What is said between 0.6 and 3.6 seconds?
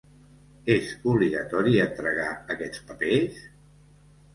És obligatori entregar aquests papers?